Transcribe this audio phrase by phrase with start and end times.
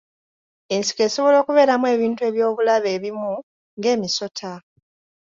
[0.75, 3.31] Ensiko esobola okubeeramu ebintu eby'obulabe ebimu
[3.77, 4.51] ng'emisota.